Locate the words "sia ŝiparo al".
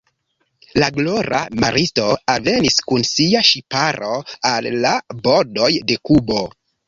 3.09-4.71